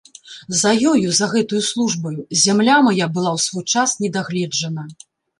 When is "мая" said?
2.87-3.07